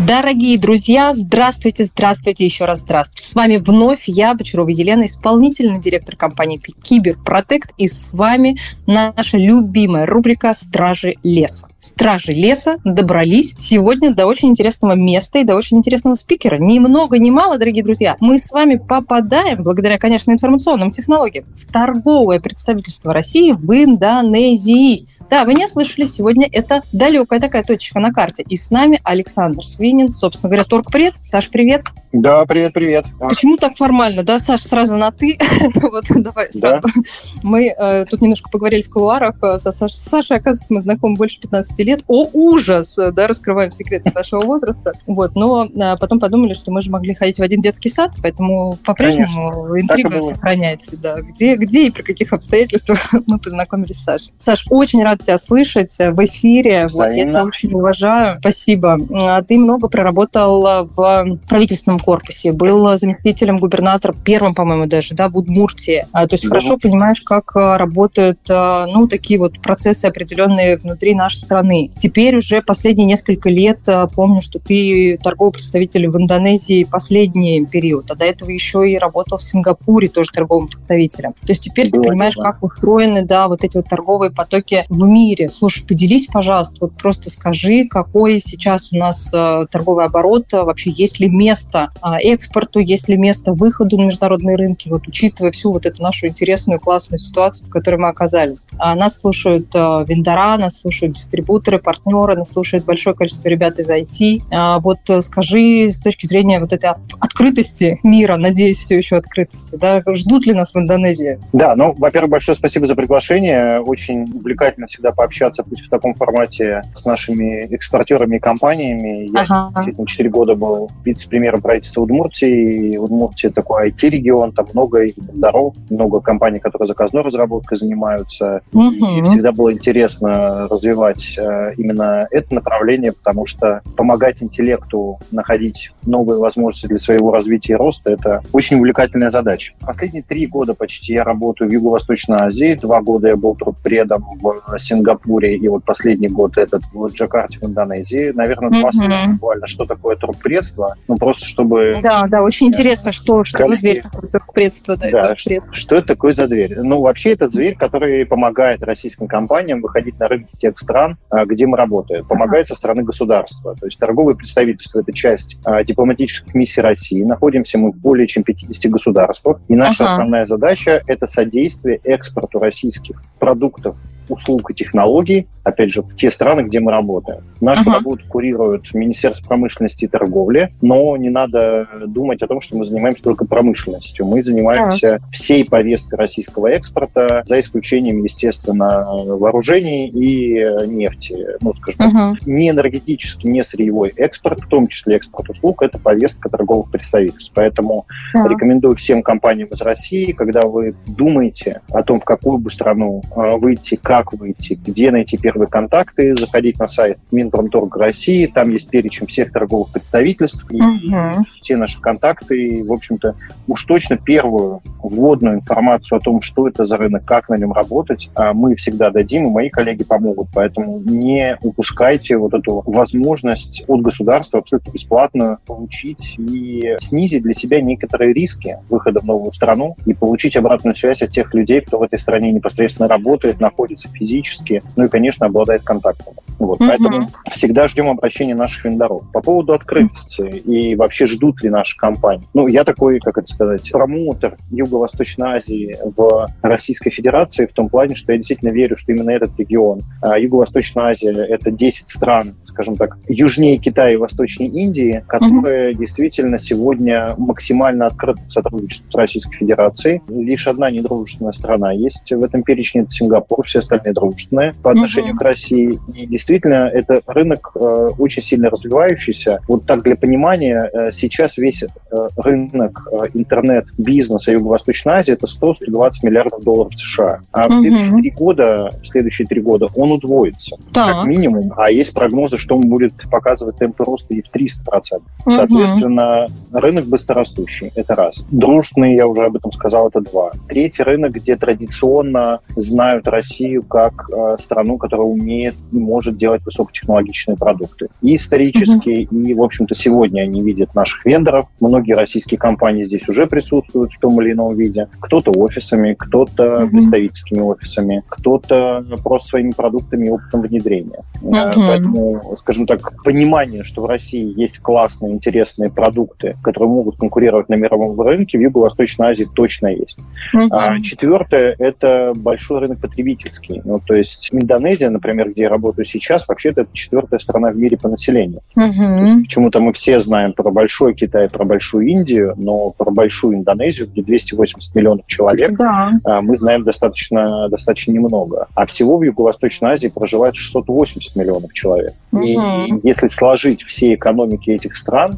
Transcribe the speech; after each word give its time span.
Дорогие 0.00 0.58
друзья, 0.58 1.14
здравствуйте, 1.14 1.84
здравствуйте, 1.84 2.44
еще 2.44 2.64
раз 2.64 2.80
здравствуйте. 2.80 3.26
С 3.26 3.34
вами 3.34 3.56
вновь 3.56 4.04
я, 4.06 4.34
Бочарова 4.34 4.68
Елена, 4.68 5.06
исполнительный 5.06 5.80
директор 5.80 6.16
компании 6.16 6.60
Киберпротект, 6.82 7.70
и 7.78 7.88
с 7.88 8.12
вами 8.12 8.58
наша 8.86 9.38
любимая 9.38 10.04
рубрика 10.04 10.52
«Стражи 10.52 11.14
леса». 11.22 11.68
Стражи 11.78 12.32
леса 12.32 12.78
добрались 12.84 13.54
сегодня 13.56 14.12
до 14.12 14.26
очень 14.26 14.48
интересного 14.48 14.94
места 14.94 15.38
и 15.38 15.44
до 15.44 15.54
очень 15.54 15.78
интересного 15.78 16.14
спикера. 16.16 16.56
Ни 16.56 16.78
много, 16.80 17.18
ни 17.18 17.30
мало, 17.30 17.58
дорогие 17.58 17.84
друзья. 17.84 18.16
Мы 18.20 18.38
с 18.38 18.50
вами 18.50 18.76
попадаем, 18.76 19.62
благодаря, 19.62 19.98
конечно, 19.98 20.32
информационным 20.32 20.90
технологиям, 20.90 21.44
в 21.56 21.70
торговое 21.70 22.40
представительство 22.40 23.12
России 23.12 23.52
в 23.52 23.70
Индонезии. 23.70 25.06
Да, 25.30 25.44
вы 25.44 25.54
не 25.54 25.66
слышали, 25.68 26.04
сегодня 26.04 26.48
это 26.50 26.82
далекая 26.92 27.40
такая 27.40 27.64
точка 27.64 28.00
на 28.00 28.12
карте. 28.12 28.44
И 28.48 28.56
с 28.56 28.70
нами 28.70 29.00
Александр 29.04 29.64
Свинин, 29.64 30.12
собственно 30.12 30.50
говоря, 30.50 30.64
торг-привет. 30.64 31.14
Саш, 31.20 31.50
привет. 31.50 31.84
Да, 32.12 32.44
привет-привет. 32.46 33.06
Почему 33.18 33.56
так 33.56 33.76
формально, 33.76 34.22
да, 34.22 34.38
Саш, 34.38 34.62
сразу 34.62 34.96
на 34.96 35.10
«ты»? 35.10 35.38
вот, 35.74 36.04
давай 36.14 36.52
сразу. 36.52 36.82
Да. 36.82 37.02
Мы 37.42 37.74
э, 37.76 38.04
тут 38.08 38.20
немножко 38.20 38.50
поговорили 38.50 38.82
в 38.82 38.90
кулуарах 38.90 39.36
э, 39.42 39.58
со 39.58 39.72
Сашей. 39.72 39.98
Сашей, 39.98 40.36
оказывается, 40.36 40.72
мы 40.72 40.80
знакомы 40.80 41.16
больше 41.16 41.40
15 41.40 41.78
лет. 41.80 42.04
О, 42.06 42.28
ужас! 42.32 42.96
Да, 42.96 43.26
раскрываем 43.26 43.70
секреты 43.70 44.12
нашего 44.14 44.44
возраста. 44.44 44.92
Вот, 45.06 45.34
но 45.34 45.64
э, 45.64 45.96
потом 45.98 46.20
подумали, 46.20 46.54
что 46.54 46.70
мы 46.70 46.80
же 46.80 46.90
могли 46.90 47.14
ходить 47.14 47.38
в 47.38 47.42
один 47.42 47.60
детский 47.60 47.88
сад, 47.88 48.12
поэтому 48.22 48.78
по-прежнему 48.84 49.78
интрига 49.78 50.20
сохраняется. 50.20 50.96
Да. 50.96 51.20
Где, 51.20 51.56
где 51.56 51.86
и 51.86 51.90
при 51.90 52.02
каких 52.02 52.32
обстоятельствах 52.32 53.00
мы 53.26 53.38
познакомились 53.38 53.96
с 53.96 54.04
Сашей. 54.04 54.32
Саш, 54.38 54.66
очень 54.70 55.02
рад 55.02 55.13
тебя 55.16 55.38
слышать 55.38 55.96
в 55.98 56.24
эфире. 56.24 56.88
Вот, 56.92 57.12
я 57.12 57.28
тебя 57.28 57.44
очень 57.44 57.72
уважаю. 57.72 58.38
Спасибо. 58.40 58.98
А 59.12 59.42
ты 59.42 59.58
много 59.58 59.88
проработал 59.88 60.86
в 60.94 61.38
правительственном 61.48 61.98
корпусе, 61.98 62.52
был 62.52 62.96
заместителем 62.96 63.58
губернатора, 63.58 64.14
первым, 64.24 64.54
по-моему, 64.54 64.86
даже, 64.86 65.14
да, 65.14 65.28
в 65.28 65.36
Удмуртии. 65.36 66.06
А, 66.12 66.26
то 66.26 66.34
есть 66.34 66.44
да. 66.44 66.50
хорошо 66.50 66.78
понимаешь, 66.78 67.20
как 67.20 67.52
работают, 67.54 68.40
ну, 68.48 69.06
такие 69.08 69.38
вот 69.38 69.60
процессы 69.60 70.06
определенные 70.06 70.76
внутри 70.76 71.14
нашей 71.14 71.38
страны. 71.38 71.90
Теперь 71.96 72.36
уже 72.36 72.62
последние 72.62 73.06
несколько 73.06 73.50
лет 73.50 73.80
помню, 74.14 74.40
что 74.40 74.58
ты 74.58 75.18
торговый 75.22 75.52
представитель 75.54 76.08
в 76.08 76.16
Индонезии 76.16 76.86
последний 76.90 77.64
период, 77.66 78.10
а 78.10 78.14
до 78.14 78.24
этого 78.24 78.50
еще 78.50 78.90
и 78.90 78.98
работал 78.98 79.38
в 79.38 79.42
Сингапуре 79.42 80.08
тоже 80.08 80.30
торговым 80.32 80.68
представителем. 80.68 81.32
То 81.32 81.48
есть 81.48 81.62
теперь 81.62 81.90
Было 81.90 82.02
ты 82.02 82.08
понимаешь, 82.10 82.34
дело. 82.34 82.44
как 82.44 82.62
устроены, 82.62 83.22
да, 83.24 83.48
вот 83.48 83.64
эти 83.64 83.76
вот 83.76 83.88
торговые 83.88 84.30
потоки 84.30 84.84
в 84.88 85.03
мире. 85.06 85.48
Слушай, 85.48 85.84
поделись, 85.86 86.26
пожалуйста, 86.26 86.76
вот 86.80 86.92
просто 86.96 87.30
скажи, 87.30 87.86
какой 87.88 88.40
сейчас 88.40 88.92
у 88.92 88.96
нас 88.96 89.30
э, 89.32 89.66
торговый 89.70 90.04
оборот, 90.04 90.52
э, 90.52 90.62
вообще 90.62 90.90
есть 90.90 91.20
ли 91.20 91.28
место 91.28 91.90
э, 92.02 92.16
экспорту, 92.22 92.80
есть 92.80 93.08
ли 93.08 93.16
место 93.16 93.52
выходу 93.52 93.96
на 93.98 94.04
международные 94.04 94.56
рынки, 94.56 94.88
вот 94.88 95.06
учитывая 95.06 95.50
всю 95.52 95.72
вот 95.72 95.86
эту 95.86 96.02
нашу 96.02 96.26
интересную, 96.26 96.80
классную 96.80 97.18
ситуацию, 97.18 97.66
в 97.66 97.70
которой 97.70 97.96
мы 97.96 98.08
оказались. 98.08 98.66
А 98.78 98.94
нас 98.94 99.20
слушают 99.20 99.68
э, 99.74 100.04
вендора, 100.08 100.56
нас 100.56 100.80
слушают 100.80 101.14
дистрибуторы, 101.14 101.78
партнеры, 101.78 102.36
нас 102.36 102.50
слушает 102.50 102.84
большое 102.84 103.16
количество 103.16 103.48
ребят 103.48 103.78
из 103.78 103.90
IT. 103.90 104.42
А 104.50 104.80
вот 104.80 104.98
скажи 105.20 105.88
с 105.88 106.00
точки 106.02 106.26
зрения 106.26 106.60
вот 106.60 106.72
этой 106.72 106.90
открытости 107.20 107.98
мира, 108.02 108.36
надеюсь, 108.36 108.78
все 108.78 108.96
еще 108.96 109.16
открытости, 109.16 109.76
да, 109.76 110.02
ждут 110.14 110.46
ли 110.46 110.52
нас 110.52 110.72
в 110.72 110.78
Индонезии? 110.78 111.38
Да, 111.52 111.74
ну, 111.76 111.94
во-первых, 111.96 112.30
большое 112.30 112.56
спасибо 112.56 112.86
за 112.86 112.94
приглашение. 112.94 113.80
Очень 113.80 114.22
увлекательно 114.22 114.86
всегда 114.94 115.12
пообщаться, 115.12 115.62
пусть 115.62 115.84
в 115.84 115.88
таком 115.88 116.14
формате, 116.14 116.82
с 116.94 117.04
нашими 117.04 117.66
экспортерами 117.74 118.36
и 118.36 118.38
компаниями. 118.38 119.28
Я 119.32 119.42
ага. 119.42 119.72
действительно 119.74 120.06
4 120.06 120.30
года 120.30 120.54
был 120.54 120.90
вице-премьером 121.04 121.60
правительства 121.60 122.02
Удмуртии. 122.02 122.96
Удмуртия 122.96 123.50
такой 123.50 123.90
IT-регион, 123.90 124.52
там 124.52 124.66
много 124.72 125.06
дорог, 125.16 125.74
много 125.90 126.20
компаний, 126.20 126.60
которые 126.60 126.88
заказной 126.88 127.22
разработкой 127.22 127.78
занимаются. 127.78 128.62
Угу. 128.72 129.18
И 129.18 129.22
всегда 129.22 129.52
было 129.52 129.72
интересно 129.72 130.68
развивать 130.68 131.36
э, 131.38 131.72
именно 131.76 132.26
это 132.30 132.54
направление, 132.54 133.12
потому 133.12 133.46
что 133.46 133.82
помогать 133.96 134.42
интеллекту 134.42 135.18
находить 135.32 135.92
новые 136.06 136.38
возможности 136.38 136.86
для 136.86 136.98
своего 136.98 137.30
развития 137.32 137.72
и 137.74 137.76
роста– 137.76 138.10
это 138.12 138.42
очень 138.52 138.76
увлекательная 138.76 139.30
задача. 139.30 139.74
Последние 139.80 140.22
три 140.22 140.46
года 140.46 140.74
почти 140.74 141.14
я 141.14 141.24
работаю 141.24 141.68
в 141.68 141.72
Юго-Восточной 141.72 142.38
Азии. 142.38 142.78
Два 142.80 143.00
года 143.00 143.28
я 143.28 143.36
был 143.36 143.56
предом 143.82 144.24
в 144.40 144.78
Сингапуре, 144.84 145.56
и 145.56 145.68
вот 145.68 145.84
последний 145.84 146.28
год 146.28 146.58
этот 146.58 146.82
в 146.92 147.06
Джакарте, 147.08 147.58
в 147.58 147.64
Индонезии. 147.64 148.32
Наверное, 148.34 148.70
два 148.70 148.90
mm-hmm. 148.90 149.32
буквально, 149.32 149.66
что 149.66 149.84
такое 149.84 150.16
турпредство. 150.16 150.94
Ну, 151.08 151.16
просто 151.16 151.46
чтобы... 151.46 151.96
Да, 152.02 152.26
да, 152.28 152.42
очень 152.42 152.68
интересно, 152.68 153.12
что, 153.12 153.44
что 153.44 153.66
за 153.66 153.74
зверь 153.74 154.00
такое 154.00 154.30
турпредство. 154.30 154.96
Да, 154.96 155.10
да 155.10 155.34
что 155.36 155.96
это 155.96 156.06
такое 156.06 156.32
за 156.32 156.46
зверь? 156.46 156.78
Ну, 156.78 157.00
вообще, 157.00 157.32
это 157.32 157.48
зверь, 157.48 157.76
который 157.76 158.24
помогает 158.26 158.82
российским 158.82 159.26
компаниям 159.26 159.80
выходить 159.80 160.18
на 160.18 160.26
рынки 160.26 160.56
тех 160.56 160.78
стран, 160.78 161.16
а, 161.30 161.44
где 161.44 161.66
мы 161.66 161.76
работаем. 161.76 162.26
Помогает 162.26 162.68
со 162.68 162.74
стороны 162.74 163.02
государства. 163.02 163.74
То 163.74 163.86
есть 163.86 163.98
торговые 163.98 164.36
представительства– 164.36 165.00
это 165.00 165.12
часть 165.12 165.56
а, 165.64 165.82
дипломатических 165.84 166.54
миссий 166.54 166.80
России. 166.80 167.22
Находимся 167.22 167.78
мы 167.78 167.92
в 167.92 167.96
более 167.96 168.26
чем 168.26 168.42
50 168.44 168.90
государствах. 168.90 169.60
И 169.68 169.74
наша 169.74 170.04
ага. 170.04 170.12
основная 170.12 170.46
задача– 170.46 171.02
это 171.06 171.26
содействие 171.26 172.00
экспорту 172.04 172.58
российских 172.58 173.20
продуктов 173.38 173.96
услуг 174.28 174.70
и 174.70 174.74
технологий 174.74 175.46
опять 175.64 175.90
же, 175.90 176.02
в 176.02 176.14
те 176.14 176.30
страны, 176.30 176.60
где 176.60 176.78
мы 176.78 176.92
работаем. 176.92 177.42
Нашу 177.60 177.90
uh-huh. 177.90 177.94
работу 177.94 178.24
курирует 178.28 178.92
Министерство 178.94 179.48
промышленности 179.48 180.04
и 180.04 180.08
торговли, 180.08 180.72
но 180.82 181.16
не 181.16 181.30
надо 181.30 181.88
думать 182.06 182.42
о 182.42 182.46
том, 182.46 182.60
что 182.60 182.76
мы 182.76 182.84
занимаемся 182.84 183.22
только 183.22 183.46
промышленностью. 183.46 184.26
Мы 184.26 184.42
занимаемся 184.44 185.14
uh-huh. 185.14 185.20
всей 185.32 185.64
повесткой 185.64 186.16
российского 186.16 186.68
экспорта, 186.68 187.42
за 187.46 187.60
исключением, 187.60 188.22
естественно, 188.22 189.06
вооружений 189.24 190.08
и 190.08 190.86
нефти. 190.86 191.34
Ну, 191.62 191.72
скажем 191.74 192.14
uh-huh. 192.14 192.34
так, 192.34 192.46
не 192.46 192.70
энергетический, 192.70 193.50
не 193.50 193.64
сырьевой 193.64 194.12
экспорт, 194.16 194.60
в 194.60 194.68
том 194.68 194.86
числе 194.86 195.16
экспорт 195.16 195.48
услуг, 195.48 195.82
это 195.82 195.98
повестка 195.98 196.50
торговых 196.50 196.90
представительств. 196.90 197.52
Поэтому 197.54 198.06
uh-huh. 198.36 198.48
рекомендую 198.48 198.96
всем 198.96 199.22
компаниям 199.22 199.68
из 199.68 199.80
России, 199.80 200.32
когда 200.32 200.66
вы 200.66 200.94
думаете 201.06 201.80
о 201.90 202.02
том, 202.02 202.20
в 202.20 202.24
какую 202.24 202.58
бы 202.58 202.70
страну 202.70 203.22
а, 203.34 203.56
выйти, 203.56 203.96
как 203.96 204.13
выйти, 204.32 204.78
где 204.84 205.10
найти 205.10 205.36
первые 205.36 205.68
контакты, 205.68 206.34
заходить 206.36 206.78
на 206.78 206.88
сайт 206.88 207.18
Минпромторг 207.32 207.96
России, 207.96 208.46
там 208.46 208.70
есть 208.70 208.88
перечень 208.88 209.26
всех 209.26 209.52
торговых 209.52 209.92
представительств, 209.92 210.64
и 210.70 210.80
угу. 210.80 211.44
все 211.60 211.76
наши 211.76 212.00
контакты, 212.00 212.66
и, 212.66 212.82
в 212.82 212.92
общем-то, 212.92 213.34
уж 213.66 213.84
точно 213.84 214.16
первую 214.16 214.80
вводную 215.02 215.56
информацию 215.56 216.18
о 216.18 216.20
том, 216.20 216.40
что 216.40 216.68
это 216.68 216.86
за 216.86 216.96
рынок, 216.96 217.24
как 217.24 217.48
на 217.48 217.56
нем 217.56 217.72
работать, 217.72 218.30
а, 218.34 218.52
мы 218.52 218.76
всегда 218.76 219.10
дадим, 219.10 219.46
и 219.46 219.50
мои 219.50 219.70
коллеги 219.70 220.04
помогут, 220.04 220.48
поэтому 220.54 221.00
не 221.00 221.56
упускайте 221.62 222.36
вот 222.36 222.54
эту 222.54 222.82
возможность 222.86 223.84
от 223.86 224.02
государства 224.02 224.60
абсолютно 224.60 224.92
бесплатно 224.92 225.58
получить 225.66 226.36
и 226.38 226.96
снизить 226.98 227.42
для 227.42 227.54
себя 227.54 227.80
некоторые 227.80 228.32
риски 228.32 228.76
выхода 228.88 229.20
в 229.20 229.24
новую 229.24 229.52
страну 229.52 229.96
и 230.06 230.14
получить 230.14 230.56
обратную 230.56 230.94
связь 230.94 231.22
от 231.22 231.30
тех 231.30 231.52
людей, 231.54 231.80
кто 231.80 231.98
в 231.98 232.02
этой 232.02 232.20
стране 232.20 232.52
непосредственно 232.52 233.08
работает, 233.08 233.60
находится 233.60 234.03
физически, 234.12 234.82
ну 234.96 235.04
и, 235.04 235.08
конечно, 235.08 235.46
обладает 235.46 235.82
контактами. 235.82 236.36
Вот, 236.58 236.80
mm-hmm. 236.80 236.88
Поэтому 236.88 237.28
всегда 237.50 237.88
ждем 237.88 238.08
обращения 238.08 238.54
наших 238.54 238.84
вендоров. 238.84 239.22
По 239.32 239.40
поводу 239.40 239.72
открытости 239.72 240.42
и 240.42 240.94
вообще 240.94 241.26
ждут 241.26 241.62
ли 241.62 241.70
наши 241.70 241.96
компании. 241.96 242.44
Ну, 242.54 242.68
я 242.68 242.84
такой, 242.84 243.18
как 243.18 243.38
это 243.38 243.52
сказать, 243.52 243.90
промоутер 243.90 244.56
Юго-Восточной 244.70 245.56
Азии 245.56 245.96
в 246.16 246.46
Российской 246.62 247.10
Федерации 247.10 247.66
в 247.66 247.72
том 247.72 247.88
плане, 247.88 248.14
что 248.14 248.32
я 248.32 248.38
действительно 248.38 248.70
верю, 248.70 248.96
что 248.96 249.12
именно 249.12 249.30
этот 249.30 249.58
регион, 249.58 250.00
а 250.22 250.38
Юго-Восточная 250.38 251.10
Азия, 251.10 251.32
это 251.32 251.70
10 251.70 252.08
стран, 252.08 252.54
скажем 252.64 252.94
так, 252.94 253.18
южнее 253.28 253.76
Китая 253.76 254.12
и 254.12 254.16
восточнее 254.16 254.70
Индии, 254.70 255.24
которые 255.26 255.90
mm-hmm. 255.90 255.98
действительно 255.98 256.58
сегодня 256.58 257.34
максимально 257.36 258.06
открыты 258.06 258.42
к 258.46 258.52
сотрудничеству 258.52 259.10
с 259.10 259.14
Российской 259.14 259.56
Федерацией. 259.56 260.22
Лишь 260.28 260.66
одна 260.66 260.90
недружественная 260.90 261.52
страна 261.52 261.92
есть 261.92 262.30
в 262.30 262.44
этом 262.44 262.62
перечне, 262.62 263.02
это 263.02 263.10
Сингапур, 263.10 263.66
все 263.66 263.80
остальные 263.80 263.93
дружественные 264.02 264.72
по 264.82 264.90
отношению 264.90 265.36
к 265.36 265.42
России. 265.42 265.98
И 266.14 266.26
действительно, 266.26 266.88
это 266.92 267.20
рынок 267.26 267.72
э, 267.74 268.08
очень 268.18 268.42
сильно 268.42 268.70
развивающийся. 268.70 269.60
Вот 269.68 269.86
так 269.86 270.02
для 270.02 270.16
понимания, 270.16 270.90
э, 270.92 271.12
сейчас 271.12 271.56
весь 271.56 271.82
э, 271.82 271.88
рынок 272.36 273.08
э, 273.10 273.28
интернет-бизнеса 273.34 274.52
юго 274.52 274.64
Юго-Восточной 274.64 275.14
Азии 275.14 275.34
это 275.34 275.46
100-120 275.46 276.10
миллиардов 276.22 276.62
долларов 276.62 276.92
США. 276.96 277.40
А 277.52 277.68
в 277.68 277.80
следующие 277.80 278.16
три 278.18 278.30
года, 278.30 278.90
в 279.02 279.06
следующие 279.06 279.46
три 279.46 279.60
года 279.60 279.88
он 279.94 280.12
удвоится, 280.12 280.76
так. 280.92 281.08
как 281.08 281.26
минимум. 281.26 281.72
А 281.76 281.90
есть 281.90 282.12
прогнозы, 282.12 282.58
что 282.58 282.76
он 282.76 282.88
будет 282.88 283.12
показывать 283.30 283.76
темпы 283.76 284.04
роста 284.04 284.34
и 284.34 284.42
в 284.42 284.50
300%. 284.52 285.22
Соответственно, 285.48 286.46
рынок 286.72 287.06
быстрорастущий, 287.06 287.90
это 287.94 288.14
раз. 288.14 288.44
Дружный, 288.50 289.14
я 289.14 289.26
уже 289.26 289.44
об 289.44 289.56
этом 289.56 289.70
сказал, 289.72 290.08
это 290.08 290.20
два. 290.20 290.52
Третий 290.68 291.02
рынок, 291.02 291.32
где 291.32 291.56
традиционно 291.56 292.60
знают 292.76 293.28
Россию 293.28 293.83
как 293.84 294.28
э, 294.30 294.56
страну, 294.58 294.98
которая 294.98 295.26
умеет 295.26 295.74
и 295.92 295.98
может 295.98 296.36
делать 296.36 296.64
высокотехнологичные 296.64 297.56
продукты. 297.56 298.08
И 298.22 298.36
исторически, 298.36 299.10
mm-hmm. 299.10 299.50
и, 299.50 299.54
в 299.54 299.62
общем-то, 299.62 299.94
сегодня 299.94 300.42
они 300.42 300.62
видят 300.62 300.94
наших 300.94 301.24
вендоров. 301.24 301.66
Многие 301.80 302.14
российские 302.14 302.58
компании 302.58 303.04
здесь 303.04 303.28
уже 303.28 303.46
присутствуют 303.46 304.12
в 304.12 304.18
том 304.18 304.40
или 304.40 304.52
ином 304.52 304.74
виде. 304.74 305.08
Кто-то 305.20 305.50
офисами, 305.52 306.14
кто-то 306.14 306.64
mm-hmm. 306.64 306.90
представительскими 306.90 307.60
офисами, 307.60 308.22
кто-то 308.28 309.04
просто 309.22 309.48
своими 309.48 309.72
продуктами 309.72 310.26
и 310.26 310.30
опытом 310.30 310.62
внедрения. 310.62 311.20
Mm-hmm. 311.42 311.72
Поэтому, 311.74 312.42
скажем 312.58 312.86
так, 312.86 313.22
понимание, 313.22 313.84
что 313.84 314.02
в 314.02 314.06
России 314.06 314.58
есть 314.58 314.78
классные, 314.78 315.32
интересные 315.32 315.90
продукты, 315.90 316.56
которые 316.62 316.88
могут 316.88 317.16
конкурировать 317.16 317.68
на 317.68 317.74
мировом 317.74 318.20
рынке, 318.20 318.58
в 318.58 318.60
Юго-Восточной 318.60 319.28
Азии 319.28 319.48
точно 319.54 319.88
есть. 319.88 320.18
Mm-hmm. 320.54 320.68
А, 320.70 321.00
четвертое– 321.00 321.76
это 321.78 322.32
большой 322.36 322.80
рынок 322.80 323.00
потребительский. 323.00 323.73
Ну, 323.84 323.98
то 324.04 324.14
есть 324.14 324.48
Индонезия, 324.52 325.10
например, 325.10 325.50
где 325.50 325.62
я 325.62 325.68
работаю 325.68 326.04
сейчас, 326.04 326.46
вообще-то 326.46 326.82
это 326.82 326.90
четвертая 326.92 327.40
страна 327.40 327.70
в 327.70 327.76
мире 327.76 327.96
по 327.96 328.08
населению. 328.08 328.60
Mm-hmm. 328.76 329.42
Почему-то 329.42 329.80
мы 329.80 329.92
все 329.92 330.18
знаем 330.20 330.52
про 330.52 330.70
большой 330.70 331.14
Китай, 331.14 331.48
про 331.48 331.64
большую 331.64 332.06
Индию, 332.06 332.54
но 332.56 332.90
про 332.90 333.10
большую 333.10 333.56
Индонезию, 333.56 334.08
где 334.08 334.22
280 334.22 334.94
миллионов 334.94 335.26
человек, 335.26 335.76
да. 335.76 336.10
А, 336.24 336.40
мы 336.40 336.56
знаем 336.56 336.84
достаточно, 336.84 337.68
достаточно 337.68 338.12
немного. 338.12 338.68
А 338.74 338.86
всего 338.86 339.18
в 339.18 339.22
Юго-Восточной 339.22 339.92
Азии 339.92 340.08
проживает 340.08 340.54
680 340.54 341.36
миллионов 341.36 341.72
человек. 341.72 342.12
Mm-hmm. 342.32 343.00
И 343.02 343.08
если 343.08 343.28
сложить 343.28 343.82
все 343.82 344.14
экономики 344.14 344.70
этих 344.70 344.96
стран, 344.96 345.32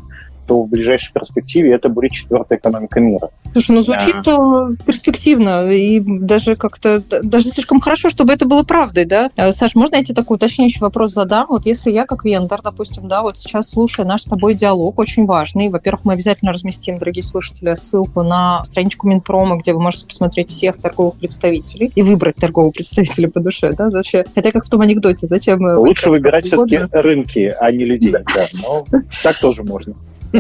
то 0.47 0.63
в 0.63 0.69
ближайшей 0.69 1.13
перспективе 1.13 1.75
это 1.75 1.89
будет 1.89 2.13
четвертая 2.13 2.59
экономика 2.59 3.01
мира. 3.01 3.29
Слушай, 3.53 3.73
ну 3.73 3.83
звучит 3.83 4.17
да. 4.25 4.69
перспективно 4.85 5.71
и 5.71 6.01
даже 6.01 6.57
как-то 6.57 7.03
даже 7.23 7.49
слишком 7.49 7.81
хорошо, 7.81 8.11
чтобы 8.11 8.33
это 8.33 8.47
было 8.47 8.63
правдой, 8.63 9.05
да? 9.05 9.31
Э, 9.37 9.53
Саш, 9.53 9.75
можно 9.75 9.97
я 9.97 10.05
тебе 10.05 10.15
такой 10.15 10.37
уточняющий 10.37 10.81
вопрос 10.81 11.13
задам? 11.13 11.47
Вот 11.49 11.67
если 11.67 11.91
я 11.91 12.07
как 12.07 12.25
вендор, 12.25 12.63
допустим, 12.63 13.09
да, 13.09 13.23
вот 13.23 13.39
сейчас 13.39 13.71
слушаю 13.71 14.07
наш 14.07 14.23
с 14.23 14.25
тобой 14.25 14.55
диалог, 14.55 14.99
очень 14.99 15.27
важный. 15.27 15.69
Во-первых, 15.69 16.05
мы 16.05 16.13
обязательно 16.13 16.53
разместим, 16.53 16.99
дорогие 16.99 17.23
слушатели, 17.23 17.75
ссылку 17.75 18.23
на 18.23 18.65
страничку 18.65 19.09
Минпрома, 19.09 19.57
где 19.57 19.73
вы 19.73 19.83
можете 19.83 20.07
посмотреть 20.07 20.51
всех 20.51 20.79
торговых 20.79 21.15
представителей 21.15 21.91
и 21.95 22.03
выбрать 22.03 22.37
торгового 22.37 22.71
представителя 22.71 23.29
по 23.29 23.41
душе, 23.41 23.73
да? 23.73 23.91
Зачем? 23.91 24.25
Хотя 24.35 24.51
как 24.53 24.67
в 24.67 24.69
том 24.69 24.81
анекдоте, 24.81 25.27
зачем... 25.27 25.65
Лучше 25.65 26.11
выбирать 26.11 26.47
все-таки 26.47 26.79
рынки, 26.93 27.55
а 27.61 27.71
не 27.73 27.85
людей, 27.85 28.13
да. 28.13 28.47
Но 28.63 28.85
так 29.23 29.39
тоже 29.39 29.63
можно. 29.63 29.95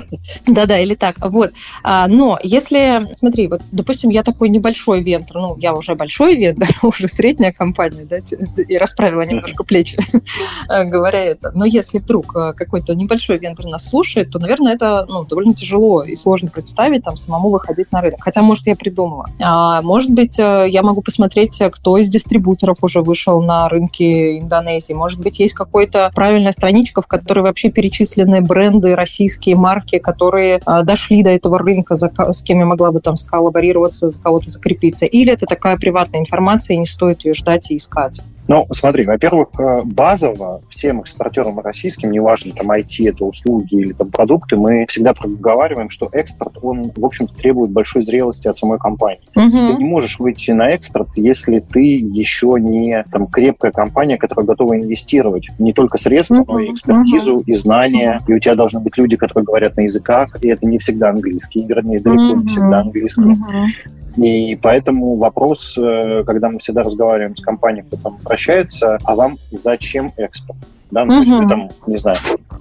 Да-да, 0.46 0.78
или 0.78 0.94
так. 0.94 1.16
Вот. 1.20 1.52
А, 1.82 2.08
но 2.08 2.38
если, 2.42 3.06
смотри, 3.12 3.48
вот, 3.48 3.62
допустим, 3.72 4.10
я 4.10 4.22
такой 4.22 4.48
небольшой 4.48 5.02
вентор, 5.02 5.36
ну, 5.38 5.56
я 5.58 5.74
уже 5.74 5.94
большой 5.94 6.36
вентор, 6.36 6.68
уже 6.82 7.08
средняя 7.08 7.52
компания, 7.52 8.04
да, 8.04 8.18
и 8.62 8.76
расправила 8.76 9.22
немножко 9.22 9.64
плечи, 9.64 9.98
говоря 10.68 11.22
это. 11.22 11.52
Но 11.54 11.64
если 11.64 11.98
вдруг 11.98 12.34
а, 12.36 12.52
какой-то 12.52 12.94
небольшой 12.94 13.38
вентор 13.38 13.66
нас 13.66 13.88
слушает, 13.88 14.30
то, 14.30 14.38
наверное, 14.38 14.74
это 14.74 15.06
ну, 15.08 15.24
довольно 15.24 15.54
тяжело 15.54 16.02
и 16.02 16.14
сложно 16.14 16.50
представить 16.50 17.02
там 17.02 17.16
самому 17.16 17.50
выходить 17.50 17.92
на 17.92 18.00
рынок. 18.00 18.20
Хотя, 18.20 18.42
может, 18.42 18.66
я 18.66 18.76
придумала. 18.76 19.26
А, 19.40 19.82
может 19.82 20.10
быть, 20.10 20.38
э, 20.38 20.66
я 20.68 20.82
могу 20.82 21.02
посмотреть, 21.02 21.60
кто 21.72 21.98
из 21.98 22.08
дистрибуторов 22.08 22.78
уже 22.82 23.02
вышел 23.02 23.42
на 23.42 23.68
рынке 23.68 24.38
Индонезии. 24.38 24.92
Может 24.92 25.20
быть, 25.20 25.38
есть 25.38 25.54
какая-то 25.54 26.10
правильная 26.14 26.52
страничка, 26.52 27.02
в 27.02 27.06
которой 27.06 27.40
вообще 27.40 27.70
перечислены 27.70 28.40
бренды, 28.40 28.94
российские 28.94 29.56
марки, 29.56 29.85
марки, 29.86 29.98
которые 29.98 30.60
а, 30.66 30.82
дошли 30.82 31.22
до 31.22 31.30
этого 31.30 31.58
рынка, 31.58 31.94
с 31.94 32.42
кем 32.42 32.58
я 32.58 32.66
могла 32.66 32.92
бы 32.92 33.00
там 33.00 33.16
сколлаборироваться, 33.16 34.10
за 34.10 34.20
кого-то 34.20 34.50
закрепиться. 34.50 35.06
Или 35.06 35.32
это 35.32 35.46
такая 35.46 35.76
приватная 35.76 36.20
информация, 36.20 36.74
и 36.74 36.78
не 36.78 36.86
стоит 36.86 37.24
ее 37.24 37.34
ждать 37.34 37.70
и 37.70 37.76
искать? 37.76 38.20
Ну, 38.48 38.66
смотри, 38.70 39.06
во-первых, 39.06 39.48
э, 39.58 39.80
базово 39.84 40.60
всем 40.70 41.00
экспортерам 41.00 41.58
российским, 41.60 42.10
неважно, 42.10 42.52
там 42.54 42.70
IT, 42.70 43.08
это 43.08 43.24
услуги 43.24 43.74
или 43.74 43.92
там 43.92 44.10
продукты, 44.10 44.56
мы 44.56 44.86
всегда 44.88 45.14
проговариваем, 45.14 45.90
что 45.90 46.08
экспорт, 46.12 46.56
он, 46.62 46.92
в 46.94 47.04
общем-то, 47.04 47.34
требует 47.34 47.70
большой 47.70 48.04
зрелости 48.04 48.46
от 48.46 48.56
самой 48.56 48.78
компании. 48.78 49.20
Угу. 49.34 49.50
Ты 49.50 49.74
не 49.74 49.84
можешь 49.84 50.18
выйти 50.18 50.52
на 50.52 50.70
экспорт, 50.70 51.08
если 51.16 51.58
ты 51.58 51.80
еще 51.80 52.56
не 52.58 53.04
там 53.10 53.26
крепкая 53.26 53.72
компания, 53.72 54.16
которая 54.16 54.46
готова 54.46 54.76
инвестировать 54.76 55.48
не 55.58 55.72
только 55.72 55.98
средства, 55.98 56.36
угу. 56.40 56.52
но 56.52 56.60
и 56.60 56.72
экспертизу, 56.72 57.36
угу. 57.36 57.44
и 57.46 57.54
знания, 57.54 58.20
и 58.26 58.32
у 58.32 58.38
тебя 58.38 58.54
должны 58.54 58.80
быть 58.80 58.96
люди, 58.96 59.16
которые 59.16 59.44
говорят 59.44 59.76
на 59.76 59.82
языках, 59.82 60.36
и 60.42 60.48
это 60.48 60.66
не 60.66 60.78
всегда 60.78 61.10
английский, 61.10 61.64
вернее, 61.66 62.00
далеко 62.00 62.34
угу. 62.34 62.42
не 62.42 62.48
всегда 62.48 62.80
английский. 62.80 63.22
Угу. 63.22 64.05
И 64.16 64.56
поэтому 64.56 65.16
вопрос, 65.16 65.76
э, 65.76 66.24
когда 66.26 66.48
мы 66.48 66.58
всегда 66.58 66.82
разговариваем 66.82 67.36
с 67.36 67.40
компанией, 67.40 67.84
кто 67.84 67.96
там 67.96 68.16
обращается, 68.24 68.98
а 69.04 69.14
вам 69.14 69.36
зачем 69.50 70.10
экспорт? 70.16 70.58
Да, 70.90 71.04
ну, 71.04 71.16
угу. 71.16 71.24
то 71.24 71.30
есть 71.30 71.42
вы 71.42 71.48
там, 71.48 71.68
не 71.86 71.96
знаю, 71.96 72.16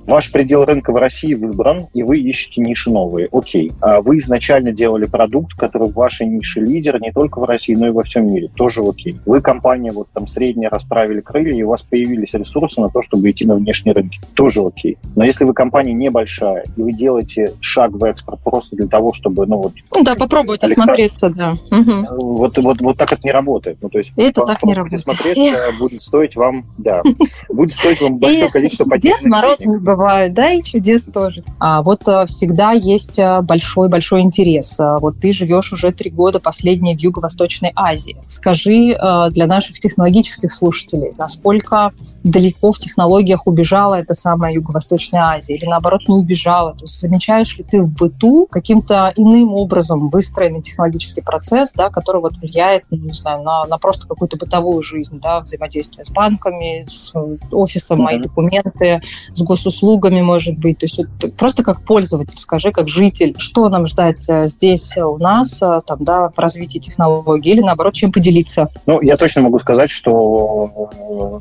ваш 0.08 0.32
предел 0.32 0.66
рынка 0.66 0.92
в 0.92 0.96
России 0.98 1.34
выбран, 1.34 1.82
и 1.94 2.04
вы 2.04 2.20
ищете 2.20 2.62
ниши 2.62 2.90
новые. 2.90 3.28
Окей. 3.32 3.72
А 3.82 4.02
вы 4.02 4.18
изначально 4.18 4.72
делали 4.72 5.06
продукт, 5.06 5.54
который 5.54 5.90
в 5.90 5.94
вашей 5.94 6.28
нише 6.28 6.62
лидер 6.62 7.02
не 7.02 7.12
только 7.12 7.40
в 7.40 7.44
России, 7.44 7.76
но 7.76 7.88
и 7.88 7.92
во 7.92 8.04
всем 8.04 8.28
мире. 8.28 8.50
Тоже 8.56 8.82
окей. 8.82 9.20
Вы 9.26 9.42
компания 9.42 9.92
вот 9.92 10.08
там 10.14 10.28
средняя 10.28 10.70
расправили 10.70 11.22
крылья, 11.22 11.54
и 11.54 11.64
у 11.64 11.70
вас 11.70 11.84
появились 11.84 12.34
ресурсы 12.34 12.82
на 12.82 12.90
то, 12.90 13.02
чтобы 13.02 13.30
идти 13.30 13.46
на 13.46 13.56
внешние 13.56 13.94
рынки. 13.94 14.20
Тоже 14.36 14.62
окей. 14.62 14.98
Но 15.16 15.24
если 15.24 15.44
вы 15.44 15.54
компания 15.54 15.94
небольшая, 15.94 16.64
и 16.76 16.82
вы 16.82 16.92
делаете 16.92 17.52
шаг 17.60 17.92
в 17.92 18.04
экспорт 18.04 18.42
просто 18.44 18.76
для 18.76 18.88
того, 18.88 19.14
чтобы, 19.14 19.46
ну 19.46 19.58
вот... 19.58 19.74
Ну 19.96 20.04
да, 20.04 20.16
попробовать 20.16 20.64
Александр... 20.64 20.94
осмотреться, 20.94 21.30
да. 21.30 21.52
Угу. 21.72 22.36
Вот, 22.36 22.58
вот, 22.58 22.82
вот 22.82 22.98
так 22.98 23.12
это 23.14 23.22
не 23.24 23.32
работает. 23.32 23.78
Ну, 23.82 23.90
то 23.90 24.00
есть 24.00 24.12
это 24.16 24.42
так 24.42 24.64
не 24.64 24.74
работает. 24.74 25.02
Смотреться 25.02 25.56
будет 25.80 26.04
стоить 26.04 26.36
вам, 26.36 26.66
да, 26.78 27.02
будет 27.50 27.74
стоить 27.74 28.02
вам 28.02 28.18
большое 28.18 28.50
количество 28.50 28.86
потерь. 28.86 29.14
Дед 29.14 29.26
Мороз 29.26 29.60
не 29.60 29.78
бывает, 29.96 30.34
да, 30.34 30.52
и 30.52 30.64
чудес 30.64 31.04
тоже. 31.04 31.44
А 31.60 31.82
вот 31.82 32.08
а, 32.08 32.26
всегда 32.26 32.72
есть 32.72 33.20
большой-большой 33.20 34.22
э, 34.22 34.24
интерес. 34.24 34.80
А, 34.80 35.00
вот 35.00 35.20
ты 35.20 35.34
живешь 35.34 35.74
уже 35.74 35.92
три 35.92 36.10
года 36.10 36.40
последние 36.40 36.96
в 36.96 37.00
Юго-Восточной 37.00 37.72
Азии. 37.76 38.18
Скажи 38.28 38.98
для 39.32 39.48
наших 39.48 39.80
технологических 39.80 40.52
слушателей, 40.52 41.14
насколько 41.18 41.92
далеко 42.30 42.74
в 42.74 42.80
технологиях 42.80 43.46
убежала 43.46 43.96
эта 43.96 44.16
самая 44.16 44.54
Юго-Восточная 44.54 45.22
Азия 45.22 45.56
или 45.56 45.66
наоборот 45.66 46.08
не 46.08 46.16
убежала? 46.16 46.74
То 46.74 46.86
есть 46.86 47.00
замечаешь 47.00 47.58
ли 47.58 47.64
ты 47.64 47.82
в 47.82 47.88
быту 47.88 48.48
каким-то 48.50 49.14
иным 49.16 49.54
образом 49.54 50.08
выстроенный 50.08 50.62
технологический 50.62 51.22
процесс, 51.22 51.72
да, 51.74 51.90
который 51.90 52.22
вот 52.22 52.34
влияет, 52.38 52.86
ну, 52.90 52.98
не 52.98 53.14
знаю, 53.14 53.44
на, 53.44 53.66
на 53.66 53.78
просто 53.78 54.08
какую-то 54.08 54.38
бытовую 54.38 54.82
жизнь, 54.82 55.20
да, 55.22 55.42
взаимодействие 55.42 56.04
с 56.04 56.10
банками, 56.10 56.86
с 56.90 57.14
офисом, 57.52 58.00
мои 58.00 58.20
документы, 58.20 59.02
с 59.32 59.42
госуслугами, 59.42 60.22
может 60.22 60.58
быть. 60.58 60.80
То 60.80 60.86
есть 60.86 60.98
вот, 60.98 61.36
просто 61.36 61.64
как 61.64 61.82
пользователь, 61.82 62.40
скажи, 62.40 62.72
как 62.72 62.88
житель, 62.88 63.36
что 63.38 63.70
нам 63.70 63.86
ждать 63.86 64.28
э, 64.30 64.48
здесь 64.48 64.98
у 64.98 65.18
нас, 65.18 65.62
э, 65.62 65.80
там, 65.86 66.04
да, 66.04 66.30
в 66.30 66.40
развитии 66.40 66.80
технологий 66.80 67.52
или, 67.52 67.62
наоборот, 67.62 67.94
чем 67.94 68.12
поделиться? 68.12 68.70
Ну, 68.88 69.00
я 69.02 69.16
точно 69.18 69.44
могу 69.44 69.60
сказать, 69.60 69.92
что 69.92 70.90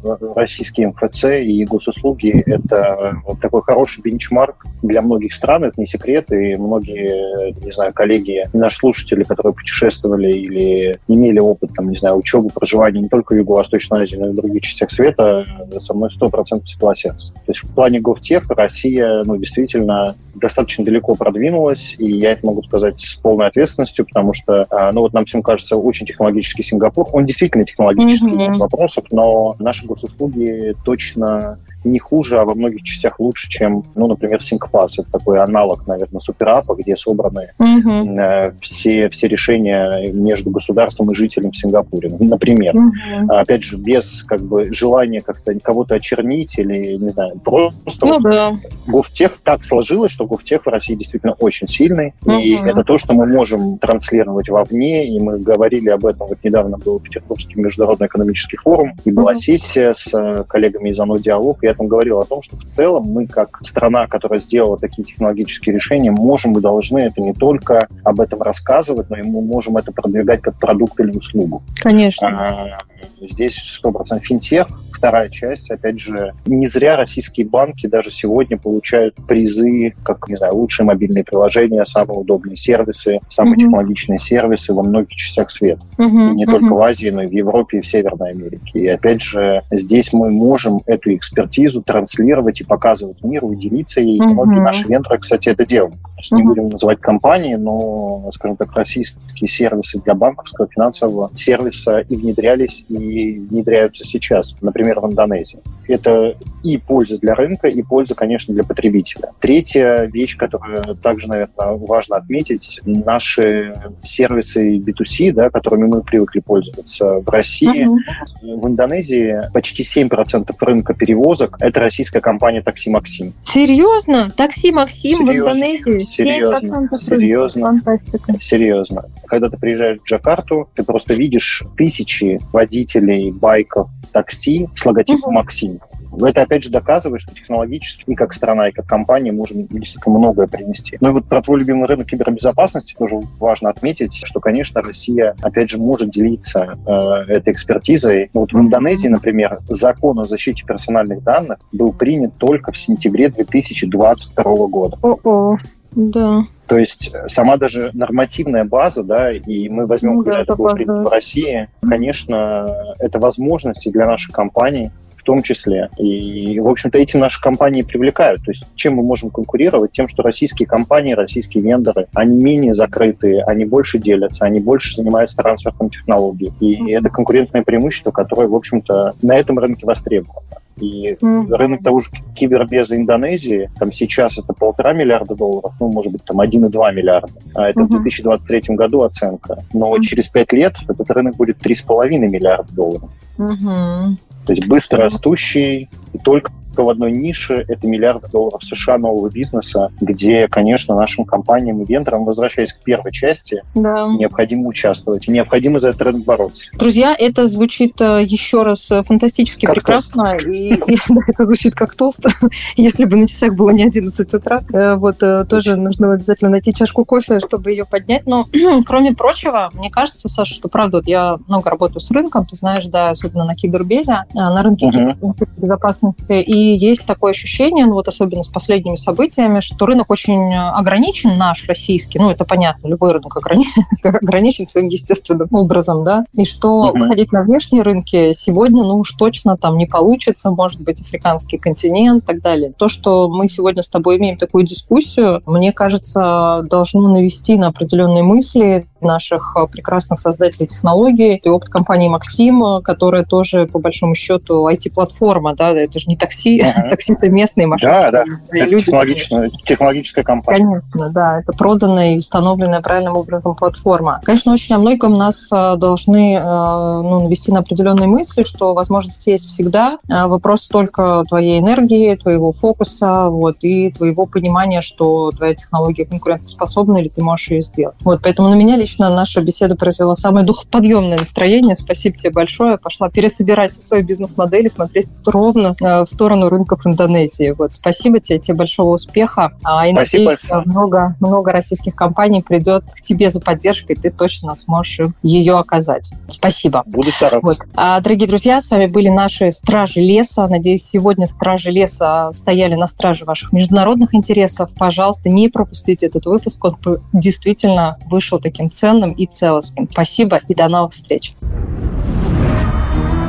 э, 0.05 0.33
российские 0.75 0.89
МФЦ 0.89 1.25
и 1.45 1.65
госуслуги— 1.65 2.43
это 2.47 3.21
вот 3.27 3.41
такой 3.41 3.63
хороший 3.63 4.03
бенчмарк 4.03 4.67
для 4.83 5.03
многих 5.03 5.35
стран, 5.35 5.65
это 5.65 5.81
не 5.81 5.87
секрет, 5.87 6.31
и 6.33 6.55
многие, 6.59 7.55
не 7.65 7.73
знаю, 7.73 7.93
коллеги, 7.95 8.43
наши 8.53 8.79
слушатели, 8.79 9.23
которые 9.23 9.53
путешествовали 9.53 10.33
или 10.33 10.99
имели 11.09 11.39
опыт, 11.39 11.71
там, 11.75 11.91
не 11.91 11.97
знаю, 11.97 12.17
учебы, 12.17 12.49
проживания 12.55 13.01
не 13.01 13.09
только 13.09 13.35
в 13.35 13.37
Юго-Восточной 13.37 14.03
Азии, 14.03 14.17
но 14.17 14.29
и 14.29 14.33
в 14.33 14.35
других 14.35 14.63
частях 14.63 14.91
света, 14.91 15.45
со 15.79 15.95
мной 15.95 16.11
100% 16.21 16.63
согласятся. 16.67 17.33
То 17.33 17.53
есть 17.53 17.65
в 17.65 17.75
плане 17.75 18.01
GovTech 18.01 18.45
Россия, 18.49 19.23
ну, 19.25 19.37
действительно 19.37 20.15
достаточно 20.35 20.85
далеко 20.85 21.15
продвинулась, 21.15 21.95
и 21.99 22.07
я 22.07 22.33
это 22.33 22.47
могу 22.47 22.63
сказать 22.63 23.01
с 23.01 23.15
полной 23.17 23.47
ответственностью, 23.47 24.07
потому 24.07 24.33
что, 24.33 24.65
а, 24.71 24.93
ну, 24.93 25.01
вот 25.01 25.13
нам 25.13 25.25
всем 25.25 25.43
кажется 25.43 25.77
очень 25.77 26.07
технологический 26.07 26.63
Сингапур. 26.63 27.07
Он 27.13 27.27
действительно 27.27 27.65
технологический, 27.65 28.29
mm-hmm. 28.29 28.59
вопросов, 28.59 29.05
но 29.11 29.55
наши 29.59 29.87
госуслуги 29.87 30.75
точно 30.85 31.59
не 31.85 31.99
хуже, 31.99 32.39
а 32.39 32.45
во 32.45 32.55
многих 32.55 32.83
частях 32.83 33.21
лучше, 33.21 33.49
чем, 33.49 33.85
ну, 33.95 34.07
например, 34.07 34.43
Синкпас. 34.43 34.99
Это 34.99 35.11
такой 35.11 35.43
аналог, 35.43 35.87
наверное, 35.87 36.21
суперапа, 36.21 36.75
где 36.75 36.97
собраны 36.97 37.53
угу. 37.59 38.19
э, 38.19 38.53
все, 38.61 39.09
все 39.09 39.29
решения 39.29 40.11
между 40.13 40.51
государством 40.51 41.11
и 41.11 41.15
жителем 41.15 41.51
в 41.51 41.57
Сингапуре. 41.57 42.11
Например. 42.19 42.75
Угу. 42.75 43.33
Опять 43.33 43.63
же, 43.63 43.77
без 43.77 44.23
как 44.23 44.41
бы 44.41 44.73
желания 44.73 45.21
как-то 45.21 45.55
кого-то 45.63 45.95
очернить 45.95 46.59
или, 46.59 46.97
не 46.97 47.09
знаю, 47.11 47.39
просто 47.45 48.07
ну, 48.07 48.15
вот 48.15 48.23
да. 48.23 48.53
Гофтех 48.87 49.39
так 49.43 49.65
сложилось, 49.65 50.13
что 50.13 50.27
Гофтех 50.27 50.67
в 50.67 50.69
России 50.69 50.95
действительно 50.95 51.35
очень 51.35 51.69
сильный. 51.69 52.15
Угу. 52.25 52.39
И 52.39 52.55
это 52.55 52.83
то, 52.85 52.99
что 52.99 53.15
мы 53.15 53.27
можем 53.27 53.79
транслировать 53.79 54.49
вовне. 54.49 55.09
И 55.09 55.21
мы 55.21 55.39
говорили 55.39 55.91
об 55.91 56.07
этом. 56.07 56.27
Вот 56.29 56.39
недавно 56.43 56.79
был 56.79 57.01
Петербургский 57.01 57.61
международный 57.61 58.07
экономический 58.07 58.57
форум, 58.57 58.93
и 59.05 59.13
была 59.13 59.33
угу. 59.33 59.41
сессия 59.41 59.95
с 59.95 60.13
э, 60.13 60.45
коллегами 60.49 60.91
из 60.91 60.99
ОНО 60.99 61.19
«Диалог», 61.19 61.63
и 61.63 61.67
я 61.75 61.77
там 61.77 61.89
говорил 61.89 62.19
о 62.21 62.25
том, 62.25 62.43
что 62.43 62.57
в 62.57 62.65
целом 62.65 63.05
мы, 63.05 63.27
как 63.27 63.59
страна, 63.63 64.07
которая 64.07 64.39
сделала 64.39 64.79
такие 64.79 65.05
технологические 65.05 65.75
решения, 65.75 66.11
можем 66.11 66.57
и 66.57 66.61
должны 66.61 67.01
это 67.01 67.21
не 67.21 67.33
только 67.33 67.89
об 68.05 68.21
этом 68.21 68.41
рассказывать, 68.43 69.11
но 69.11 69.17
и 69.17 69.23
мы 69.23 69.43
можем 69.43 69.77
это 69.77 69.93
продвигать 69.93 70.41
как 70.41 70.59
продукт 70.59 70.99
или 71.01 71.11
услугу. 71.11 71.63
Конечно. 71.81 72.29
А, 72.29 72.79
здесь 73.21 73.81
100% 73.85 74.21
финтех, 74.21 74.67
вторая 75.05 75.29
часть. 75.29 75.71
Опять 75.71 75.99
же, 75.99 76.33
не 76.47 76.67
зря 76.67 76.97
российские 76.97 77.47
банки 77.47 77.87
даже 77.87 78.11
сегодня 78.11 78.57
получают 78.57 79.17
призы, 79.29 79.95
как, 80.03 80.27
не 80.29 80.37
знаю, 80.37 80.55
лучшие 80.55 80.87
мобильные 80.87 81.25
приложения, 81.25 81.85
самые 81.85 82.21
удобные 82.21 82.57
сервисы, 82.57 83.21
самые 83.29 83.55
mm-hmm. 83.55 83.59
технологичные 83.59 84.19
сервисы 84.19 84.73
во 84.73 84.83
многих 84.83 85.15
частях 85.15 85.51
света. 85.51 85.83
Mm-hmm. 85.99 86.33
Не 86.33 86.45
mm-hmm. 86.45 86.51
только 86.51 86.75
в 86.75 86.81
Азии, 86.81 87.11
но 87.11 87.23
и 87.23 87.27
в 87.27 87.33
Европе 87.33 87.79
и 87.79 87.81
в 87.83 87.87
Северной 87.87 88.31
Америке. 88.31 88.81
И 88.81 88.89
опять 88.89 89.21
же, 89.21 89.63
здесь 89.71 90.15
мы 90.15 90.31
можем 90.31 90.81
эту 90.87 91.15
экспертизу 91.15 91.83
транслировать 91.83 92.63
и 92.63 92.65
показывать 92.65 93.23
миру, 93.23 93.53
и 93.53 93.57
делиться 93.57 94.01
ей. 94.01 94.19
Mm-hmm. 94.19 94.33
Многие 94.33 94.61
наши 94.63 94.89
вендоры, 94.89 95.19
кстати, 95.19 95.51
это 95.51 95.67
делают. 95.67 95.97
Mm-hmm. 96.33 96.37
не 96.37 96.43
будем 96.45 96.69
называть 96.71 97.01
компании, 97.01 97.55
но, 97.57 98.31
скажем 98.33 98.57
так, 98.57 98.73
российские 98.75 99.49
сервисы 99.49 100.01
для 100.01 100.15
банковского 100.15 100.67
финансового 100.69 101.31
сервиса 101.37 101.99
и 101.99 102.17
внедрялись, 102.17 102.87
и 102.89 103.39
внедряются 103.51 104.05
сейчас. 104.05 104.55
Например, 104.63 104.94
в 105.01 105.11
Индонезии. 105.11 105.61
Это 105.89 106.37
и 106.63 106.79
польза 106.79 107.19
для 107.19 107.35
рынка, 107.35 107.69
и 107.69 107.83
польза, 107.83 108.15
конечно, 108.15 108.55
для 108.55 108.65
потребителя. 108.65 109.31
Третья 109.41 110.09
вещь, 110.13 110.37
которую 110.37 110.97
также, 110.97 111.29
наверное, 111.29 111.73
важно 111.73 112.17
отметить, 112.17 112.81
наши 112.85 113.75
сервисы 114.03 114.79
B2C, 114.79 115.33
да, 115.33 115.51
которыми 115.51 115.87
мы 115.87 116.03
привыкли 116.03 116.41
пользоваться 116.41 117.21
в 117.21 117.29
России, 117.29 117.87
uh-huh. 117.87 118.57
в 118.57 118.67
Индонезии 118.67 119.43
почти 119.53 119.83
7% 119.83 120.51
рынка 120.61 120.95
перевозок– 120.95 121.57
это 121.61 121.81
российская 121.81 122.21
компания 122.21 122.63
«Такси 122.63 122.91
Максим». 122.91 123.33
Серьезно? 123.45 124.31
«Такси 124.37 124.73
Максим» 124.73 125.27
серьезно, 125.27 125.51
в 125.51 125.55
Индонезии? 125.55 126.03
Серьезно, 126.05 126.89
7% 126.93 126.97
серьезно, 126.99 127.63
Фантастика. 127.63 128.33
серьезно. 128.41 129.05
Когда 129.27 129.49
ты 129.49 129.57
приезжаешь 129.57 130.01
в 130.01 130.05
Джакарту, 130.05 130.69
ты 130.75 130.83
просто 130.85 131.15
видишь 131.15 131.63
тысячи 131.77 132.39
водителей 132.53 133.31
байков, 133.31 133.89
такси 134.13 134.69
с 134.77 134.84
логотипом 134.87 135.31
uh-huh. 135.31 135.35
Максим. 135.35 135.81
Это, 136.21 136.43
опять 136.43 136.63
же, 136.63 136.71
доказывает, 136.71 137.21
что 137.21 137.35
технологически 137.35 138.05
и 138.07 138.15
как 138.15 138.33
страна, 138.33 138.69
и 138.69 138.73
как 138.73 138.87
компания 138.87 139.33
можем 139.33 139.67
действительно 139.67 140.19
многое 140.19 140.47
принести. 140.47 140.97
Ну 141.01 141.11
и 141.11 141.13
вот 141.13 141.27
про 141.27 141.43
твой 141.43 141.61
любимый 141.61 141.87
рынок 141.87 142.07
кибербезопасности 142.07 142.95
тоже 142.97 143.21
важно 143.39 143.71
отметить, 143.71 144.21
что, 144.25 144.41
конечно, 144.41 144.81
Россия, 144.83 145.35
опять 145.43 145.71
же, 145.71 145.79
может 145.79 146.11
делиться 146.11 146.75
э, 146.87 147.33
этой 147.33 147.53
экспертизой. 147.53 148.31
Вот 148.33 148.53
в 148.53 148.61
Индонезии, 148.61 149.09
например, 149.09 149.59
закон 149.69 150.21
о 150.21 150.25
защите 150.25 150.65
персональных 150.65 151.23
данных 151.23 151.59
был 151.73 151.93
принят 151.93 152.37
только 152.39 152.73
в 152.73 152.79
сентябре 152.79 153.29
2022 153.29 154.45
года. 154.69 154.99
О-о. 155.03 155.59
Да. 155.95 156.45
То 156.67 156.79
есть 156.79 157.13
сама 157.29 157.57
даже 157.57 157.91
нормативная 157.93 158.65
база, 158.65 159.03
да, 159.03 159.33
и 159.33 159.69
мы 159.69 159.87
возьмем, 159.87 160.17
ну, 160.17 160.23
да, 160.23 160.41
это 160.41 160.57
было 160.57 160.75
в 160.75 161.09
России, 161.09 161.69
конечно, 161.87 162.67
это 162.99 163.19
возможности 163.19 163.91
для 163.91 164.07
наших 164.07 164.35
компаний, 164.35 164.91
в 165.17 165.23
том 165.25 165.43
числе. 165.43 165.89
И, 165.97 166.61
в 166.61 166.69
общем-то, 166.69 166.99
этим 166.99 167.21
наши 167.21 167.41
компании 167.41 167.81
привлекают. 167.81 168.43
То 168.45 168.51
есть 168.51 168.65
чем 168.77 168.97
мы 168.97 169.03
можем 169.03 169.31
конкурировать? 169.31 169.93
Тем, 169.93 170.07
что 170.07 170.23
российские 170.23 170.69
компании, 170.69 171.15
российские 171.15 171.65
вендоры, 171.65 172.09
они 172.15 172.45
менее 172.45 172.75
закрытые, 172.75 173.43
они 173.45 173.65
больше 173.65 173.99
делятся, 173.99 174.45
они 174.45 174.61
больше 174.61 174.95
занимаются 174.97 175.39
трансфером 175.39 175.89
технологий. 175.89 176.53
И 176.61 176.75
mm-hmm. 176.75 176.99
это 176.99 177.09
конкурентное 177.09 177.63
преимущество, 177.63 178.11
которое, 178.11 178.49
в 178.49 178.55
общем-то, 178.55 179.15
на 179.23 179.37
этом 179.37 179.59
рынке 179.59 179.87
востребовано. 179.87 180.43
И 180.81 181.13
mm-hmm. 181.13 181.55
рынок 181.57 181.83
того 181.85 182.01
же 182.01 182.11
кибербеза 182.35 182.97
Индонезии, 182.97 183.71
там 183.79 183.93
сейчас 183.93 184.39
это 184.39 184.53
полтора 184.53 184.93
миллиарда 184.93 185.35
долларов, 185.37 185.73
ну, 185.79 185.91
может 185.93 186.13
быть, 186.13 186.25
там 186.25 186.41
1,2 186.41 186.93
миллиарда. 186.93 187.33
А 187.55 187.67
это 187.67 187.81
mm-hmm. 187.81 187.85
в 187.85 188.03
2023 188.03 188.77
году 188.77 189.03
оценка. 189.03 189.59
Но 189.73 189.95
mm-hmm. 189.95 190.03
через 190.03 190.29
пять 190.29 190.53
лет 190.53 190.77
этот 190.89 191.11
рынок 191.11 191.37
будет 191.37 191.65
3,5 191.65 192.09
миллиарда 192.19 192.75
долларов. 192.75 193.11
Mm-hmm. 193.39 194.17
То 194.47 194.53
есть 194.53 194.67
быстро 194.67 195.05
растущий, 195.05 195.89
и 196.13 196.19
только 196.19 196.51
в 196.83 196.89
одной 196.89 197.13
нише 197.13 197.65
это 197.69 197.87
миллиард 197.87 198.31
долларов 198.31 198.63
США 198.65 198.99
нового 198.99 199.29
бизнеса, 199.29 199.91
где, 200.01 200.49
конечно, 200.49 200.95
нашим 200.95 201.25
компаниям 201.25 201.83
и 201.83 201.87
вендорам, 201.87 202.25
возвращаясь 202.25 202.73
к 202.73 202.83
первой 202.83 203.13
части, 203.13 203.63
да. 203.75 204.09
необходимо 204.09 204.69
участвовать. 204.69 205.29
И 205.29 205.31
необходимо 205.31 205.81
за 205.81 205.91
этот 205.91 206.03
рынок 206.03 206.25
бороться. 206.25 206.65
Друзья, 206.75 207.15
это 207.19 207.47
звучит 207.47 208.01
э, 208.01 208.25
еще 208.25 208.63
раз 208.63 208.91
э, 208.91 209.03
фантастически 209.03 209.67
как 209.67 209.75
прекрасно. 209.77 210.37
И, 210.37 210.75
и 210.87 210.99
да, 211.09 211.21
это 211.27 211.45
звучит 211.45 211.75
как 211.75 211.95
тост. 211.95 212.21
Если 212.77 213.05
бы 213.05 213.17
на 213.17 213.29
часах 213.29 213.55
было 213.55 213.71
не 213.71 213.85
11 213.85 214.35
утра, 214.35 214.61
э, 214.73 214.95
вот 214.97 215.19
тоже 215.49 215.77
нужно 215.77 216.13
обязательно 216.13 216.51
найти 216.51 216.75
чашку 216.75 217.05
кофе, 217.05 217.41
чтобы 217.41 217.71
ее 217.71 217.85
поднять. 217.85 218.27
Но, 218.27 218.47
кроме 218.87 219.15
прочего, 219.15 219.71
мне 219.75 219.91
кажется, 219.91 220.29
Саша, 220.29 220.55
что 220.55 220.69
правда, 220.69 220.99
вот 220.99 221.07
я 221.07 221.37
много 221.49 221.71
работаю 221.71 222.01
с 222.01 222.11
рынком, 222.11 222.47
ты 222.47 222.57
знаешь, 222.57 222.87
да, 222.87 223.11
особенно 223.11 223.45
на 223.45 223.55
кибербезе, 223.55 224.25
на 224.35 224.63
рынке 224.63 224.89
uh-huh. 224.89 225.49
безопасности. 225.57 226.43
И 226.43 226.64
есть 226.65 227.07
такое 227.07 227.33
ощущение, 227.33 227.87
ну 227.87 227.95
вот 227.95 228.09
особенно 228.09 228.43
с 228.43 228.49
последними 228.49 228.97
событиями, 228.97 229.61
что 229.61 229.87
рынок 229.87 230.11
очень 230.11 230.55
ограничен, 230.55 231.37
наш 231.37 231.67
российский, 231.67 232.19
ну 232.19 232.31
это 232.31 232.45
понятно, 232.45 232.89
любой 232.89 233.13
рынок 233.13 233.37
ограничен 234.05 234.67
своим 234.67 234.89
естественным 234.89 235.49
образом, 235.51 236.05
да, 236.05 236.25
и 236.35 236.45
что 236.45 236.89
uh-huh. 236.89 236.99
выходить 236.99 237.33
на 237.33 237.43
внешние 237.43 237.83
рынки 237.83 238.33
сегодня, 238.33 238.83
ну 238.83 238.99
уж 238.99 239.13
точно 239.13 239.57
там 239.57 239.77
не 239.77 239.87
получится, 239.87 240.51
может 240.51 240.81
быть, 240.81 241.01
африканский 241.01 241.59
континент 241.59 242.25
и 242.25 242.27
так 242.27 242.41
далее. 242.41 242.73
То, 242.77 242.89
что 242.89 243.29
мы 243.29 243.49
сегодня 243.49 243.83
с 243.83 243.89
тобой 243.89 244.19
имеем 244.19 244.37
такую 244.37 244.65
дискуссию, 244.65 245.43
мне 245.47 245.73
кажется, 245.73 246.63
должно 246.69 247.09
навести 247.09 247.57
на 247.57 247.69
определенные 247.69 248.23
мысли 248.23 248.85
наших 249.01 249.57
прекрасных 249.71 250.19
создателей 250.19 250.67
технологий. 250.67 251.37
И 251.37 251.49
опыт 251.49 251.69
компании 251.69 252.09
Максим, 252.09 252.83
которая 252.83 253.25
тоже, 253.25 253.67
по 253.67 253.79
большому 253.79 254.15
счету, 254.15 254.69
IT-платформа, 254.69 255.55
да, 255.55 255.71
это 255.71 255.99
же 255.99 256.09
не 256.09 256.17
такси, 256.17 256.54
такси, 256.59 256.83
такси-то 256.91 257.31
местные 257.31 257.67
машины. 257.67 257.91
Да, 257.91 258.11
да, 258.11 258.25
это 258.51 258.65
люди, 258.65 258.87
технологичная, 258.87 259.51
технологическая 259.67 260.23
компания. 260.23 260.65
Конечно, 260.65 261.11
да, 261.11 261.41
это 261.41 261.53
проданная 261.53 262.15
и 262.15 262.19
установленная 262.19 262.81
правильным 262.81 263.17
образом 263.17 263.55
платформа. 263.55 264.21
Конечно, 264.25 264.53
очень 264.53 264.75
о 264.75 264.79
многом 264.79 265.17
нас 265.17 265.49
э, 265.53 265.77
должны 265.77 266.37
э, 266.37 266.43
ну, 266.43 267.25
навести 267.25 267.53
на 267.53 267.61
определенные 267.61 268.07
мысли, 268.07 268.45
что 268.45 268.75
возможности 268.75 269.31
есть 269.31 269.47
всегда. 269.47 269.99
Э, 270.09 270.27
вопрос 270.27 270.67
только 270.69 271.23
твоей 271.29 271.61
энергии, 271.61 272.15
твоего 272.17 272.53
фокуса, 272.53 273.29
вот, 273.29 273.57
и 273.63 273.91
твоего 273.91 274.27
понимания, 274.27 274.83
что 274.83 275.31
твоя 275.31 275.55
технология 275.55 276.05
конкурентоспособна 276.07 276.99
или 276.99 277.09
ты 277.09 277.23
можешь 277.23 277.51
ее 277.51 277.63
сделать. 277.63 277.97
Вот, 278.05 278.21
поэтому 278.23 278.49
на 278.49 278.55
меня 278.55 278.77
лично 278.77 279.15
наша 279.15 279.41
беседа 279.41 279.77
произвела 279.77 280.17
самое 280.17 280.47
духоподъемное 280.47 281.19
настроение. 281.19 281.77
Спасибо 281.77 282.17
тебе 282.17 282.31
большое. 282.31 282.79
Пошла 282.79 283.09
пересобирать 283.09 283.75
свою 283.75 284.05
бизнес-модель 284.05 284.67
и 284.67 284.71
смотреть 284.71 285.09
ровно 285.27 285.75
в 285.81 286.07
сторону 286.07 286.44
сторону 286.45 286.51
рынков 286.51 286.87
Индонезии. 286.87 287.55
Вот, 287.57 287.73
спасибо 287.73 288.21
тебе, 288.21 288.39
тебе 288.39 288.57
большого 288.57 288.95
успеха. 288.95 289.53
А, 289.65 289.87
и 289.87 289.93
спасибо 289.93 290.25
надеюсь, 290.25 290.43
большое. 290.49 290.63
много, 290.67 291.17
много 291.21 291.53
российских 291.53 291.95
компаний 291.95 292.43
придет 292.43 292.85
к 292.93 293.01
тебе 293.01 293.31
за 293.31 293.41
поддержкой, 293.41 293.97
ты 293.97 294.11
точно 294.11 294.55
сможешь 294.55 295.09
ее 295.23 295.57
оказать. 295.59 296.11
Спасибо. 296.29 296.83
Буду 296.87 297.11
стараться. 297.11 297.47
Вот. 297.47 297.59
А, 297.77 298.01
дорогие 298.01 298.29
друзья, 298.29 298.61
с 298.61 298.71
вами 298.71 298.87
были 298.87 299.09
наши 299.09 299.53
стражи 299.53 300.01
леса. 300.01 300.47
Надеюсь, 300.49 300.87
сегодня 300.91 301.27
стражи 301.27 301.71
леса 301.71 302.31
стояли 302.33 302.75
на 302.75 302.87
страже 302.87 303.25
ваших 303.25 303.53
международных 303.53 304.15
интересов. 304.15 304.71
Пожалуйста, 304.79 305.29
не 305.29 305.49
пропустите 305.49 306.07
этот 306.07 306.27
выпуск. 306.27 306.65
Он 306.65 306.77
действительно 307.13 307.97
вышел 308.07 308.39
таким 308.39 308.71
ценным 308.71 309.11
и 309.11 309.27
целостным. 309.27 309.89
Спасибо 309.91 310.41
и 310.49 310.55
до 310.55 310.69
новых 310.69 310.93
встреч. 310.93 311.35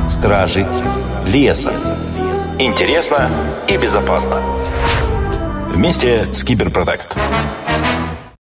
Стражи 0.08 0.66
леса. 1.26 1.95
Интересно 2.58 3.30
и 3.68 3.76
безопасно. 3.76 4.42
Вместе 5.68 6.32
с 6.32 6.42
Киберпротект. 6.42 7.14